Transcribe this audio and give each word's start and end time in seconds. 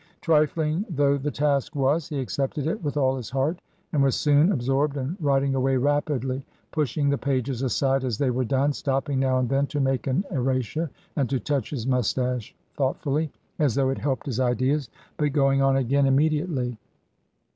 Trifling 0.19 0.83
though 0.89 1.15
the 1.15 1.29
task 1.29 1.75
was, 1.75 2.09
he 2.09 2.19
accepted 2.19 2.65
it 2.65 2.83
with 2.83 2.97
all 2.97 3.15
his 3.15 3.29
heart, 3.29 3.61
and 3.93 4.01
was 4.01 4.15
soon 4.15 4.51
absorbed 4.51 4.97
and 4.97 5.15
writing 5.19 5.53
away 5.53 5.77
rapidly, 5.77 6.43
pushing 6.71 7.07
the 7.07 7.19
pages 7.19 7.61
aside 7.61 8.03
as 8.03 8.17
they 8.17 8.31
were 8.31 8.43
done, 8.43 8.73
stopping 8.73 9.19
now 9.19 9.37
and 9.37 9.47
then 9.47 9.67
to 9.67 9.79
make 9.79 10.07
an 10.07 10.23
erasure 10.31 10.89
and 11.17 11.29
to 11.29 11.39
touch 11.39 11.69
his 11.69 11.85
moustache 11.85 12.55
thoughtfully, 12.75 13.31
as 13.59 13.75
though 13.75 13.91
it 13.91 13.99
helped 13.99 14.25
his 14.25 14.39
ideas, 14.39 14.89
but 15.17 15.33
going 15.33 15.61
on 15.61 15.77
again 15.77 16.05
imme 16.05 16.15
148 16.15 16.45
TRANSITION. 16.47 16.73
diately. 16.73 16.77